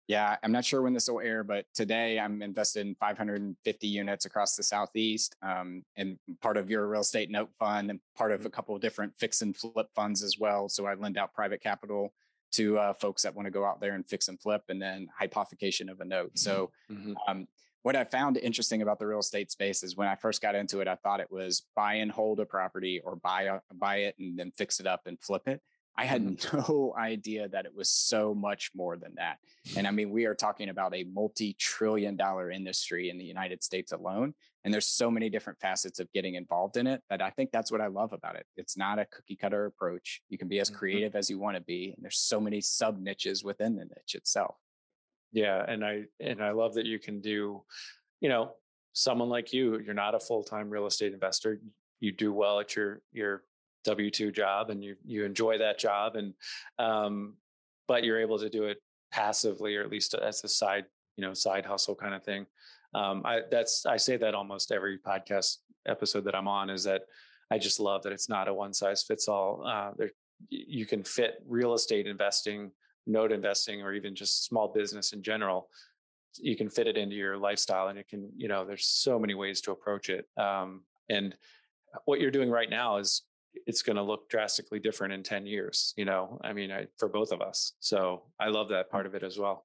[0.08, 4.24] Yeah, I'm not sure when this will air, but today I'm invested in 550 units
[4.24, 8.40] across the Southeast, um, and part of your real estate note fund, and part of
[8.40, 8.54] a mm-hmm.
[8.54, 10.68] couple of different fix and flip funds as well.
[10.68, 12.14] So I lend out private capital
[12.52, 15.08] to uh, folks that want to go out there and fix and flip, and then
[15.20, 16.38] hypothecation of a note.
[16.38, 17.14] So mm-hmm.
[17.26, 17.48] um,
[17.86, 20.80] what I found interesting about the real estate space is when I first got into
[20.80, 24.36] it, I thought it was buy and hold a property or buy buy it and
[24.36, 25.62] then fix it up and flip it.
[25.96, 26.56] I had mm-hmm.
[26.56, 29.36] no idea that it was so much more than that.
[29.76, 33.62] And I mean, we are talking about a multi trillion dollar industry in the United
[33.62, 34.34] States alone.
[34.64, 37.70] And there's so many different facets of getting involved in it that I think that's
[37.70, 38.46] what I love about it.
[38.56, 40.22] It's not a cookie cutter approach.
[40.28, 40.78] You can be as mm-hmm.
[40.78, 41.92] creative as you want to be.
[41.94, 44.56] And there's so many sub niches within the niche itself.
[45.36, 45.62] Yeah.
[45.68, 47.62] And I, and I love that you can do,
[48.20, 48.54] you know,
[48.94, 51.60] someone like you, you're not a full time real estate investor.
[52.00, 53.42] You do well at your, your
[53.84, 56.34] W two job and you you enjoy that job and
[56.78, 57.34] um,
[57.86, 58.78] but you're able to do it
[59.12, 60.84] passively or at least as a side
[61.16, 62.46] you know side hustle kind of thing.
[62.94, 67.02] Um, I that's I say that almost every podcast episode that I'm on is that
[67.50, 69.64] I just love that it's not a one size fits all.
[69.64, 70.10] Uh, there
[70.50, 72.72] you can fit real estate investing,
[73.06, 75.68] note investing, or even just small business in general.
[76.38, 79.34] You can fit it into your lifestyle, and it can you know there's so many
[79.34, 80.26] ways to approach it.
[80.36, 81.34] Um, and
[82.04, 83.22] what you're doing right now is
[83.66, 87.08] it's going to look drastically different in 10 years you know i mean I, for
[87.08, 89.64] both of us so i love that part of it as well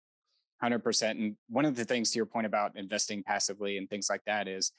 [0.63, 4.23] 100% and one of the things to your point about investing passively and things like
[4.25, 4.71] that is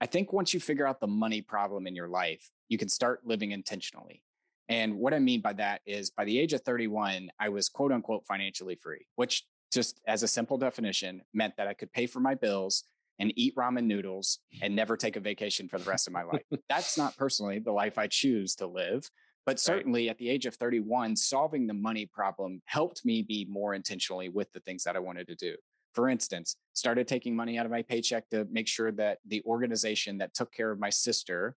[0.00, 3.20] i think once you figure out the money problem in your life you can start
[3.24, 4.22] living intentionally
[4.70, 7.92] and what i mean by that is by the age of 31 i was quote
[7.92, 12.20] unquote financially free which just as a simple definition meant that i could pay for
[12.20, 12.84] my bills
[13.20, 16.42] and eat ramen noodles and never take a vacation for the rest of my life.
[16.68, 19.08] That's not personally the life I choose to live.
[19.46, 20.10] But certainly right.
[20.10, 24.52] at the age of 31, solving the money problem helped me be more intentionally with
[24.52, 25.54] the things that I wanted to do.
[25.94, 30.18] For instance, started taking money out of my paycheck to make sure that the organization
[30.18, 31.56] that took care of my sister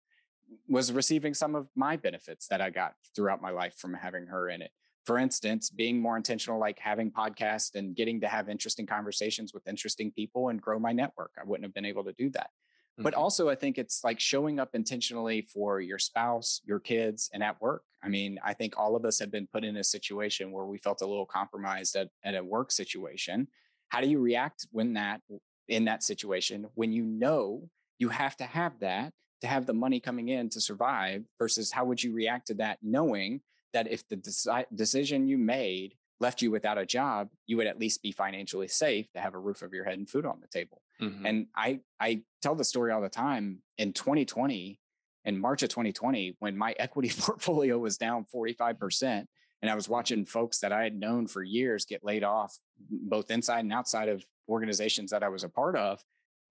[0.68, 4.48] was receiving some of my benefits that I got throughout my life from having her
[4.48, 4.70] in it
[5.04, 9.68] for instance, being more intentional, like having podcasts and getting to have interesting conversations with
[9.68, 11.32] interesting people and grow my network.
[11.38, 12.48] I wouldn't have been able to do that.
[12.48, 13.02] Mm-hmm.
[13.02, 17.42] But also, I think it's like showing up intentionally for your spouse, your kids, and
[17.42, 17.82] at work.
[18.02, 20.78] I mean, I think all of us have been put in a situation where we
[20.78, 23.48] felt a little compromised at, at a work situation.
[23.88, 25.20] How do you react when that
[25.68, 30.00] in that situation when you know you have to have that to have the money
[30.00, 33.40] coming in to survive versus how would you react to that knowing
[33.72, 37.78] that if the deci- decision you made left you without a job, you would at
[37.78, 40.46] least be financially safe to have a roof over your head and food on the
[40.46, 40.80] table.
[41.02, 41.26] Mm-hmm.
[41.26, 43.60] And I I tell the story all the time.
[43.78, 44.78] In 2020,
[45.24, 49.26] in March of 2020, when my equity portfolio was down 45%,
[49.62, 52.56] and I was watching folks that I had known for years get laid off,
[52.90, 56.00] both inside and outside of organizations that I was a part of,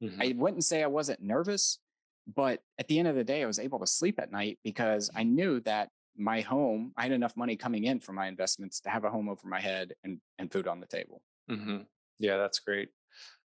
[0.03, 0.21] mm-hmm.
[0.21, 1.79] I wouldn't say I wasn't nervous,
[2.27, 5.09] but at the end of the day, I was able to sleep at night because
[5.15, 8.89] I knew that my home, I had enough money coming in from my investments to
[8.89, 11.21] have a home over my head and, and food on the table.
[11.49, 11.77] Mm-hmm.
[12.19, 12.89] Yeah, that's great.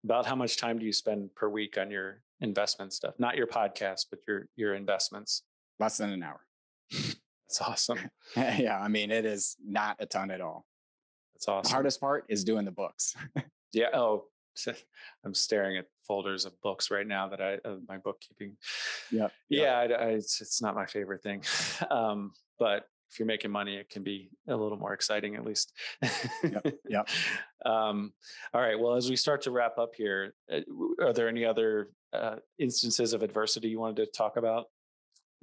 [0.05, 3.15] About how much time do you spend per week on your investment stuff?
[3.19, 5.43] Not your podcast, but your your investments.
[5.79, 6.41] Less than an hour.
[6.91, 8.11] That's awesome.
[8.37, 10.67] yeah, I mean, it is not a ton at all.
[11.35, 11.69] That's awesome.
[11.69, 13.15] The hardest part is doing the books.
[13.73, 13.89] yeah.
[13.95, 14.25] Oh,
[15.25, 18.57] I'm staring at folders of books right now that I of my bookkeeping.
[19.11, 19.29] Yeah.
[19.49, 19.79] Yeah.
[19.79, 21.43] I, I, it's, it's not my favorite thing.
[21.91, 25.73] Um, but if you're making money, it can be a little more exciting, at least.
[26.43, 26.61] yeah.
[26.89, 27.09] yep.
[27.65, 28.13] Um,
[28.55, 28.79] all right.
[28.79, 30.61] Well, as we start to wrap up here, uh,
[31.03, 34.67] are there any other uh, instances of adversity you wanted to talk about?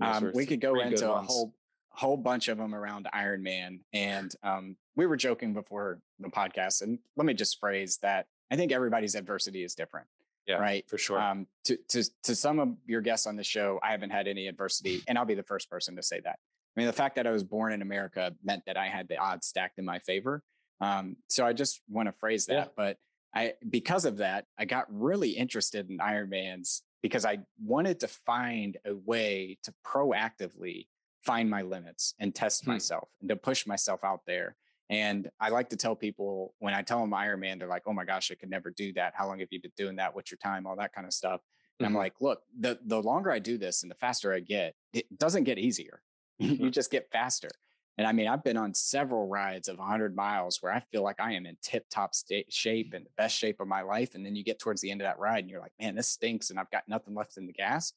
[0.01, 1.53] Um, we could go into a whole
[1.89, 6.81] whole bunch of them around Iron Man, and um, we were joking before the podcast.
[6.81, 10.05] And let me just phrase that: I think everybody's adversity is different.
[10.45, 10.87] Yeah, right.
[10.87, 11.19] For sure.
[11.19, 14.47] Um, to to to some of your guests on the show, I haven't had any
[14.47, 16.37] adversity, and I'll be the first person to say that.
[16.37, 19.17] I mean, the fact that I was born in America meant that I had the
[19.17, 20.43] odds stacked in my favor.
[20.81, 22.53] Um, so I just want to phrase that.
[22.53, 22.65] Yeah.
[22.75, 22.97] But
[23.33, 28.77] I, because of that, I got really interested in Ironmans because I wanted to find
[28.85, 30.87] a way to proactively
[31.23, 32.71] find my limits and test hmm.
[32.71, 34.55] myself and to push myself out there.
[34.93, 38.05] And I like to tell people when I tell them Ironman, they're like, "Oh my
[38.05, 39.13] gosh, I could never do that.
[39.15, 40.13] How long have you been doing that?
[40.13, 40.67] What's your time?
[40.67, 41.41] All that kind of stuff."
[41.79, 41.95] And mm-hmm.
[41.95, 45.17] I'm like, "Look, the the longer I do this and the faster I get, it
[45.17, 46.03] doesn't get easier.
[46.37, 46.69] you mm-hmm.
[46.69, 47.49] just get faster."
[47.97, 51.19] And I mean, I've been on several rides of 100 miles where I feel like
[51.19, 54.15] I am in tip top sta- shape and the best shape of my life.
[54.15, 56.07] And then you get towards the end of that ride and you're like, man, this
[56.07, 57.93] stinks and I've got nothing left in the gas.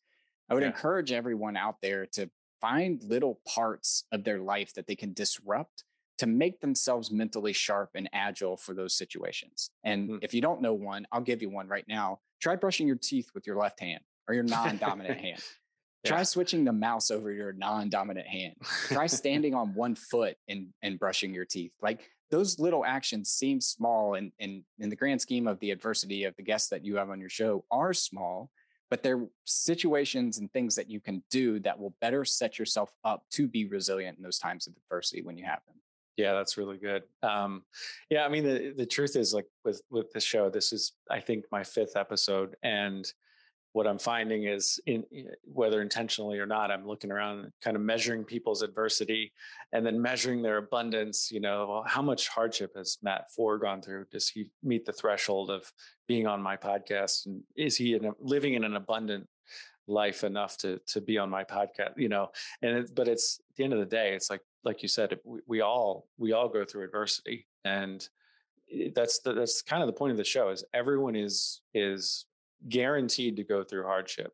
[0.51, 0.69] I would yeah.
[0.69, 2.31] encourage everyone out there to
[2.61, 5.85] find little parts of their life that they can disrupt
[6.19, 9.71] to make themselves mentally sharp and agile for those situations.
[9.85, 10.19] And mm-hmm.
[10.23, 12.21] if you don't know one, I'll give you one right now.
[12.41, 15.43] Try brushing your teeth with your left hand or your non dominant hand.
[16.07, 18.55] Try switching the mouse over your non-dominant hand.
[18.87, 21.73] Try standing on one foot and and brushing your teeth.
[21.83, 26.25] Like those little actions seem small and in, in the grand scheme of the adversity
[26.25, 28.51] of the guests that you have on your show are small,
[28.91, 33.23] but they're situations and things that you can do that will better set yourself up
[33.31, 35.77] to be resilient in those times of adversity when you have them.
[36.17, 37.03] Yeah, that's really good.
[37.23, 37.63] Um,
[38.11, 41.21] yeah, I mean the the truth is like with with the show, this is I
[41.21, 43.07] think my fifth episode, and
[43.77, 45.05] what I'm finding is, in,
[45.45, 49.35] whether intentionally or not, I'm looking around, kind of measuring people's adversity,
[49.75, 51.31] and then measuring their abundance.
[51.31, 54.07] You know, how much hardship has Matt Fore gone through?
[54.11, 55.71] Does he meet the threshold of
[56.09, 57.27] being on my podcast?
[57.27, 59.29] And is he in a, living in an abundant
[59.87, 61.99] life enough to to be on my podcast?
[61.99, 62.31] You know,
[62.63, 65.19] and it, but it's at the end of the day, it's like like you said,
[65.47, 68.07] we, all we all go through adversity, and
[68.95, 72.27] that's the, that's kind of the point of the show is everyone is is
[72.69, 74.33] guaranteed to go through hardship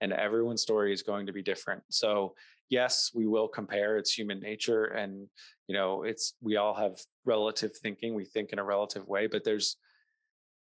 [0.00, 1.82] and everyone's story is going to be different.
[1.90, 2.34] So
[2.70, 5.28] yes we will compare it's human nature and
[5.68, 9.44] you know it's we all have relative thinking we think in a relative way but
[9.44, 9.76] there's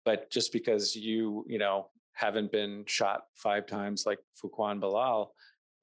[0.05, 5.33] but just because you you know haven't been shot five times like Fuquan Bilal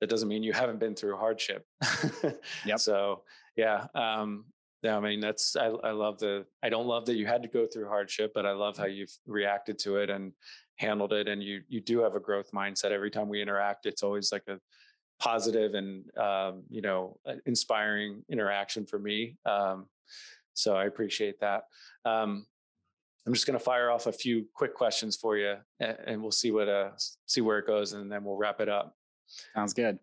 [0.02, 1.66] that doesn't mean you haven't been through hardship.
[2.66, 2.80] Yep.
[2.80, 3.24] so
[3.56, 4.46] yeah um
[4.82, 7.48] yeah, I mean that's I, I love the I don't love that you had to
[7.48, 10.34] go through hardship, but I love how you've reacted to it and
[10.76, 12.92] handled it and you you do have a growth mindset.
[12.92, 14.60] Every time we interact it's always like a
[15.20, 19.86] positive and um, you know inspiring interaction for me um,
[20.54, 21.64] so i appreciate that.
[22.06, 22.46] Um,
[23.26, 26.32] i'm just going to fire off a few quick questions for you and, and we'll
[26.32, 26.90] see what uh
[27.26, 28.96] see where it goes and then we'll wrap it up
[29.56, 30.00] sounds good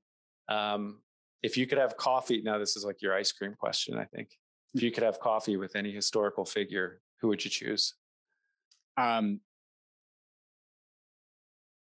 [0.49, 1.01] um,
[1.43, 4.31] if you could have coffee now this is like your ice cream question i think
[4.75, 7.95] if you could have coffee with any historical figure who would you choose
[8.97, 9.41] um,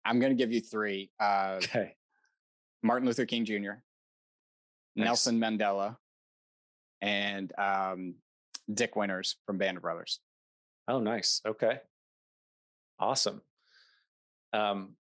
[0.06, 1.12] I'm going to give you three.
[1.20, 1.96] Uh, okay.
[2.82, 3.76] Martin Luther King Jr., nice.
[4.96, 5.98] Nelson Mandela,
[7.02, 8.16] and um,
[8.74, 10.20] Dick Winters from Band of Brothers.
[10.88, 11.42] Oh, nice.
[11.46, 11.80] Okay.
[13.00, 13.42] Awesome.
[14.54, 14.96] Um,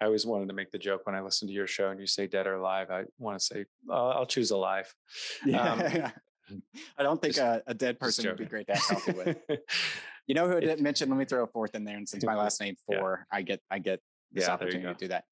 [0.00, 2.06] I always wanted to make the joke when I listen to your show and you
[2.06, 2.90] say dead or alive.
[2.90, 4.92] I want to say uh, I'll choose alive.
[5.44, 6.12] Yeah.
[6.50, 6.62] Um,
[6.96, 9.36] I don't think a, a, dead person would be great to have coffee with.
[10.26, 11.10] you know who I didn't mention?
[11.10, 13.38] Let me throw a fourth in there, and since my last name Fore, yeah.
[13.38, 14.00] I get I get
[14.32, 15.24] this yeah, opportunity to do that.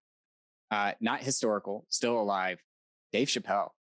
[0.71, 2.61] Uh, not historical, still alive.
[3.13, 3.71] Dave Chappelle.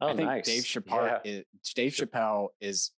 [0.00, 0.46] Oh, I think nice.
[0.46, 1.30] Dave Chappelle yeah.
[1.30, 2.92] is Dave Chappelle is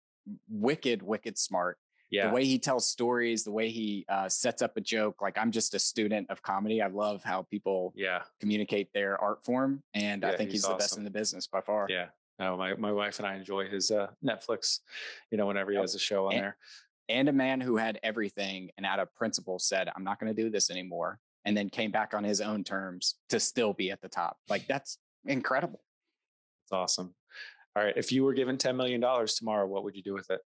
[0.49, 1.79] wicked, wicked smart.
[2.12, 2.29] Yeah.
[2.29, 5.22] The way he tells stories, the way he uh, sets up a joke.
[5.22, 6.81] Like I'm just a student of comedy.
[6.83, 10.64] I love how people yeah communicate their art form, and yeah, I think he's, he's
[10.66, 10.77] awesome.
[10.77, 11.87] the best in the business by far.
[11.88, 12.07] Yeah.
[12.38, 14.81] No, my my wife and I enjoy his uh, Netflix.
[15.31, 16.57] You know, whenever he has a show on and, there.
[17.09, 20.40] And a man who had everything, and out of principle said, "I'm not going to
[20.42, 24.01] do this anymore." and then came back on his own terms to still be at
[24.01, 24.38] the top.
[24.48, 25.81] Like that's incredible.
[26.64, 27.14] It's awesome.
[27.75, 27.94] All right.
[27.96, 30.40] If you were given $10 million tomorrow, what would you do with it?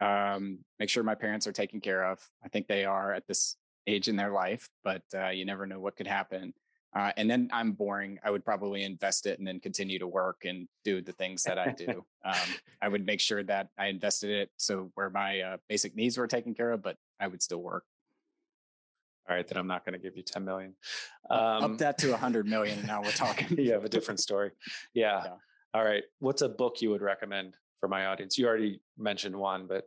[0.00, 2.20] Um, make sure my parents are taken care of.
[2.44, 5.80] I think they are at this age in their life, but uh, you never know
[5.80, 6.54] what could happen.
[6.96, 8.18] Uh, and then I'm boring.
[8.24, 11.58] I would probably invest it and then continue to work and do the things that
[11.58, 12.04] I do.
[12.24, 12.34] um,
[12.82, 16.26] I would make sure that I invested it so where my uh, basic needs were
[16.26, 17.84] taken care of, but I would still work
[19.30, 20.74] all right, then I'm not going to give you 10 million.
[21.30, 23.56] Um, Up that to 100 million, and now we're talking.
[23.56, 24.50] you have a different story.
[24.92, 25.22] Yeah.
[25.24, 25.34] yeah.
[25.72, 26.02] All right.
[26.18, 28.38] What's a book you would recommend for my audience?
[28.38, 29.84] You already mentioned one, but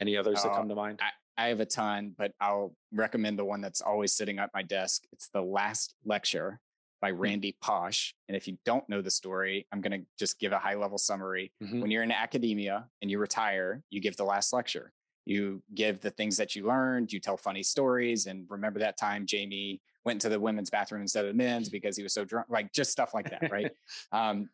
[0.00, 1.00] any others uh, that come to mind?
[1.02, 4.62] I, I have a ton, but I'll recommend the one that's always sitting at my
[4.62, 5.04] desk.
[5.12, 6.60] It's The Last Lecture
[7.00, 7.18] by hmm.
[7.18, 8.12] Randy Pausch.
[8.28, 10.98] And if you don't know the story, I'm going to just give a high level
[10.98, 11.52] summary.
[11.62, 11.80] Mm-hmm.
[11.80, 14.92] When you're in academia and you retire, you give the last lecture.
[15.24, 18.26] You give the things that you learned, you tell funny stories.
[18.26, 21.96] And remember that time Jamie went to the women's bathroom instead of the men's because
[21.96, 23.70] he was so drunk, like just stuff like that, right?
[24.12, 24.48] um,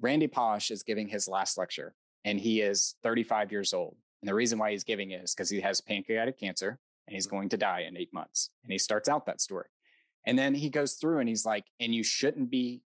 [0.00, 3.96] Randy Pausch is giving his last lecture and he is 35 years old.
[4.22, 7.26] And the reason why he's giving it is because he has pancreatic cancer and he's
[7.26, 8.50] going to die in eight months.
[8.62, 9.66] And he starts out that story.
[10.26, 12.82] And then he goes through and he's like, and you shouldn't be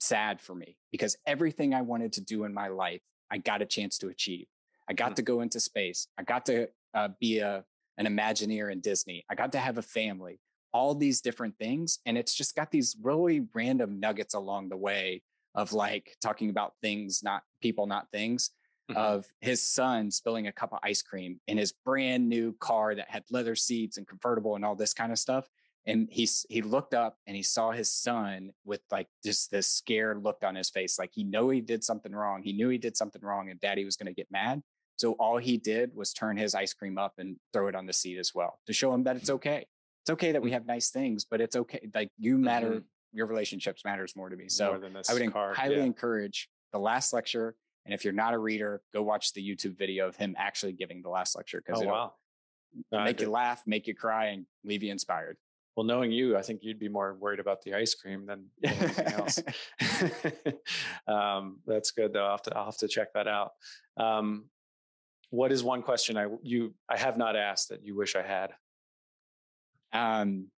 [0.00, 3.66] sad for me because everything I wanted to do in my life, I got a
[3.66, 4.46] chance to achieve.
[4.88, 5.14] I got mm-hmm.
[5.14, 6.08] to go into space.
[6.16, 7.64] I got to uh, be a,
[7.98, 9.24] an Imagineer in Disney.
[9.30, 10.40] I got to have a family,
[10.72, 11.98] all these different things.
[12.06, 15.22] And it's just got these really random nuggets along the way
[15.54, 18.50] of like talking about things, not people, not things.
[18.90, 18.96] Mm-hmm.
[18.96, 23.10] Of his son spilling a cup of ice cream in his brand new car that
[23.10, 25.46] had leather seats and convertible and all this kind of stuff
[25.88, 30.22] and he he looked up and he saw his son with like just this scared
[30.22, 32.96] look on his face like he knew he did something wrong he knew he did
[32.96, 34.62] something wrong and daddy was going to get mad
[34.96, 37.92] so all he did was turn his ice cream up and throw it on the
[37.92, 39.66] seat as well to show him that it's okay
[40.02, 43.16] it's okay that we have nice things but it's okay like you matter mm-hmm.
[43.16, 45.84] your relationships matters more to me so i would car, highly yeah.
[45.84, 47.56] encourage the last lecture
[47.88, 51.02] and if you're not a reader go watch the youtube video of him actually giving
[51.02, 52.14] the last lecture because oh, it'll
[52.92, 53.04] wow.
[53.04, 55.38] make you laugh make you cry and leave you inspired
[55.78, 59.06] well, knowing you, I think you'd be more worried about the ice cream than anything
[59.06, 59.40] else.
[61.06, 62.24] um, that's good though.
[62.24, 63.52] I'll have to, I'll have to check that out.
[63.96, 64.46] Um,
[65.30, 68.50] what is one question I you I have not asked that you wish I had?
[69.92, 70.48] Um,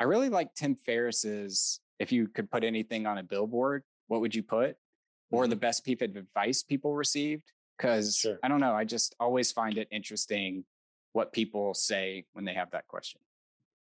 [0.00, 1.78] I really like Tim Ferriss's.
[2.00, 4.74] If you could put anything on a billboard, what would you put?
[5.30, 7.44] Or the best piece of advice people received?
[7.76, 8.38] Because sure.
[8.42, 8.74] I don't know.
[8.74, 10.64] I just always find it interesting
[11.12, 13.20] what people say when they have that question.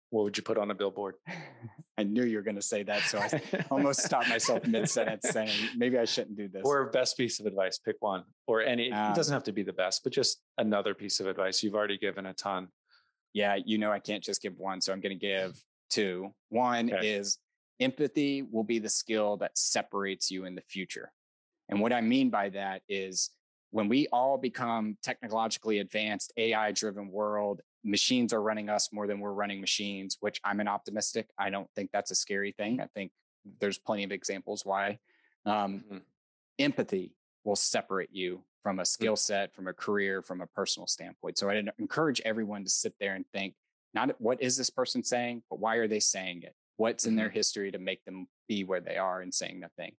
[0.10, 1.16] What would you put on a billboard?
[1.98, 3.02] I knew you were going to say that.
[3.04, 3.42] So I
[3.72, 6.62] almost stopped myself mid sentence saying, maybe I shouldn't do this.
[6.66, 8.24] Or best piece of advice, pick one.
[8.48, 11.28] Or any, um, it doesn't have to be the best, but just another piece of
[11.28, 11.64] advice.
[11.64, 12.68] You've already given a ton.
[13.34, 14.82] Yeah, you know, I can't just give one.
[14.82, 16.34] So I'm going to give two.
[16.50, 17.16] One okay.
[17.16, 17.38] is
[17.80, 21.12] empathy will be the skill that separates you in the future.
[21.70, 23.32] And what I mean by that is
[23.72, 29.20] when we all become technologically advanced, AI driven world, machines are running us more than
[29.20, 31.28] we're running machines, which I'm an optimistic.
[31.38, 32.80] I don't think that's a scary thing.
[32.80, 33.12] I think
[33.60, 35.00] there's plenty of examples why.
[35.46, 35.98] Um, mm-hmm.
[36.58, 37.14] Empathy
[37.44, 38.88] will separate you from a mm.
[38.88, 41.38] skill set, from a career, from a personal standpoint.
[41.38, 43.54] So I encourage everyone to sit there and think
[43.94, 46.54] not what is this person saying, but why are they saying it?
[46.78, 47.12] What's mm-hmm.
[47.12, 47.36] in their mm-hmm.
[47.36, 49.94] history to make them be where they are and saying that thing?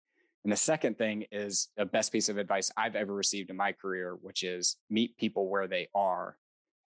[0.47, 3.73] And the second thing is the best piece of advice I've ever received in my
[3.73, 6.37] career, which is meet people where they are.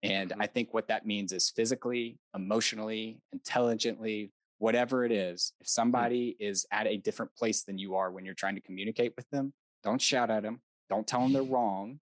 [0.02, 0.42] And mm-hmm.
[0.42, 5.54] I think what that means is physically, emotionally, intelligently, whatever it is.
[5.62, 5.70] If mm.
[5.70, 6.50] somebody mm-hmm.
[6.50, 9.54] is at a different place than you are when you're trying to communicate with them,
[9.84, 10.60] don't shout at them.
[10.90, 12.00] Don't tell them they're wrong.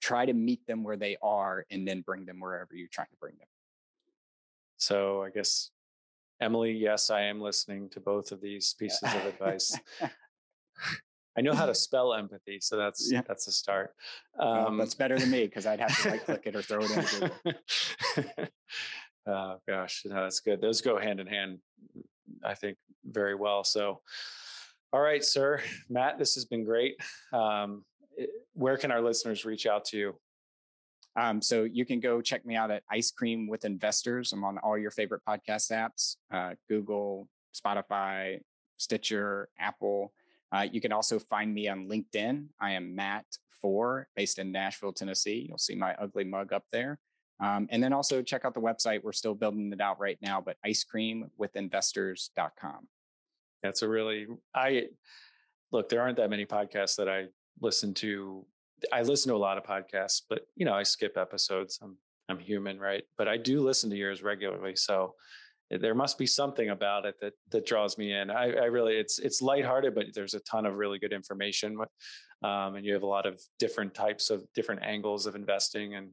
[0.00, 3.16] Try to meet them where they are and then bring them wherever you're trying to
[3.20, 3.46] bring them.
[4.76, 5.70] So I guess
[6.40, 9.78] Emily, yes, I am listening to both of these pieces of advice.
[11.36, 13.22] I know how to spell empathy, so that's yeah.
[13.26, 13.94] that's a start.
[14.38, 16.80] Um, well, that's better than me because I'd have to right click it or throw
[16.82, 18.48] it in Google.
[19.26, 20.60] oh gosh, no, that's good.
[20.60, 21.58] Those go hand in hand,
[22.44, 23.62] I think, very well.
[23.62, 24.00] So,
[24.92, 26.96] all right, sir, Matt, this has been great.
[27.32, 27.84] Um,
[28.54, 30.14] where can our listeners reach out to you?
[31.14, 34.32] Um, so you can go check me out at Ice Cream with Investors.
[34.32, 38.40] I'm on all your favorite podcast apps: uh, Google, Spotify,
[38.76, 40.12] Stitcher, Apple.
[40.52, 42.46] Uh, you can also find me on LinkedIn.
[42.60, 43.26] I am Matt
[43.60, 45.46] Fore, based in Nashville, Tennessee.
[45.48, 46.98] You'll see my ugly mug up there.
[47.40, 49.02] Um, and then also check out the website.
[49.02, 52.88] We're still building it out right now, but icecreamwithinvestors.com.
[53.62, 54.86] That's a really, I
[55.70, 57.26] look, there aren't that many podcasts that I
[57.60, 58.44] listen to.
[58.92, 61.78] I listen to a lot of podcasts, but you know, I skip episodes.
[61.82, 61.96] I'm,
[62.28, 63.02] I'm human, right?
[63.16, 64.76] But I do listen to yours regularly.
[64.76, 65.14] So
[65.70, 68.30] there must be something about it that that draws me in.
[68.30, 71.76] I, I really it's it's lighthearted, but there's a ton of really good information,
[72.42, 76.10] um, and you have a lot of different types of different angles of investing, and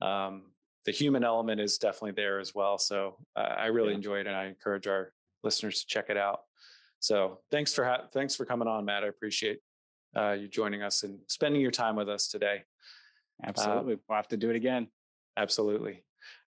[0.00, 0.44] um,
[0.86, 2.78] the human element is definitely there as well.
[2.78, 3.96] So uh, I really yeah.
[3.96, 5.12] enjoy it, and I encourage our
[5.44, 6.40] listeners to check it out.
[7.00, 9.04] So thanks for ha- thanks for coming on, Matt.
[9.04, 9.58] I appreciate
[10.16, 12.62] uh, you joining us and spending your time with us today.
[13.44, 14.88] Absolutely, uh, we'll have to do it again.
[15.36, 16.05] Absolutely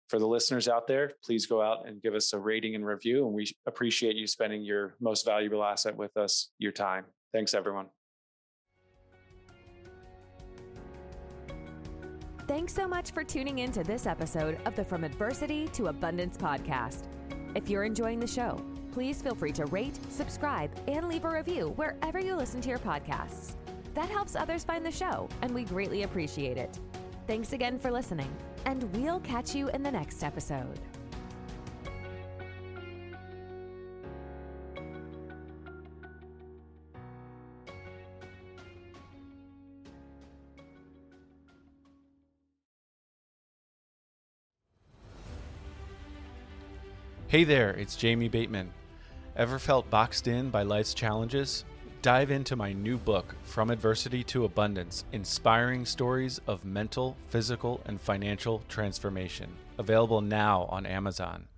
[0.07, 3.25] for the listeners out there, please go out and give us a rating and review.
[3.25, 7.05] And we appreciate you spending your most valuable asset with us, your time.
[7.33, 7.87] Thanks, everyone.
[12.47, 16.37] Thanks so much for tuning in to this episode of the From Adversity to Abundance
[16.37, 17.03] podcast.
[17.55, 21.73] If you're enjoying the show, please feel free to rate, subscribe, and leave a review
[21.75, 23.55] wherever you listen to your podcasts.
[23.95, 26.79] That helps others find the show, and we greatly appreciate it.
[27.27, 28.33] Thanks again for listening,
[28.67, 30.77] and we'll catch you in the next episode.
[47.29, 48.73] Hey there, it's Jamie Bateman.
[49.37, 51.63] Ever felt boxed in by life's challenges?
[52.07, 57.99] Dive into my new book, From Adversity to Abundance Inspiring Stories of Mental, Physical, and
[57.99, 59.49] Financial Transformation.
[59.77, 61.49] Available now on Amazon.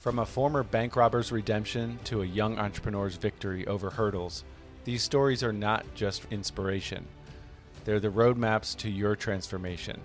[0.00, 4.42] From a former bank robber's redemption to a young entrepreneur's victory over hurdles,
[4.82, 7.06] these stories are not just inspiration,
[7.84, 10.00] they're the roadmaps to your transformation.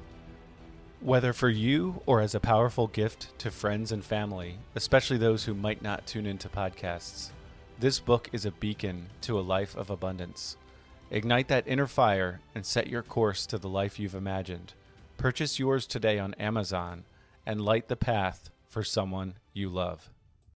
[1.01, 5.55] Whether for you or as a powerful gift to friends and family, especially those who
[5.55, 7.32] might not tune into podcasts,
[7.80, 10.57] this book is a beacon to a life of abundance.
[11.11, 14.73] Ignite that inner fire and set your course to the life you've imagined.
[15.17, 17.05] Purchase yours today on Amazon
[17.45, 20.09] and light the path for someone you love.